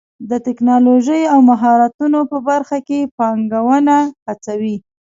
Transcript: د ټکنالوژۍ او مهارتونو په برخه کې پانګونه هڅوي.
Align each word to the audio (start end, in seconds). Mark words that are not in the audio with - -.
د 0.29 0.31
ټکنالوژۍ 0.45 1.21
او 1.33 1.39
مهارتونو 1.49 2.19
په 2.31 2.37
برخه 2.49 2.77
کې 2.87 2.99
پانګونه 3.17 3.97
هڅوي. 4.25 4.75